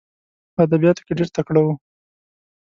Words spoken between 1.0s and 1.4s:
کې ډېر